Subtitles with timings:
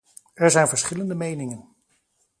[0.33, 1.75] Er zijn verschillende meningen.